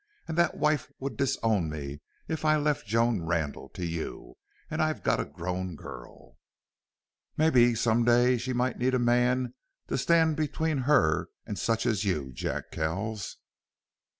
[0.27, 4.33] "An' that wife would disown me if I left Joan Randle to you.
[4.67, 6.39] An' I've got a grown girl.
[7.37, 9.53] Mebbe some day she might need a man
[9.89, 13.37] to stand between her an' such as you, Jack Kells!"